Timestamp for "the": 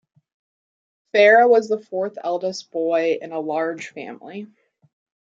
1.69-1.77